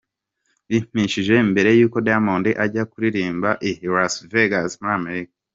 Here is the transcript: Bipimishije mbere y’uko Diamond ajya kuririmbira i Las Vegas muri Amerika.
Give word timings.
Bipimishije 0.69 1.35
mbere 1.51 1.69
y’uko 1.79 1.97
Diamond 2.07 2.45
ajya 2.63 2.83
kuririmbira 2.91 3.51
i 3.69 3.71
Las 3.93 4.15
Vegas 4.31 4.71
muri 4.81 4.95
Amerika. 4.99 5.33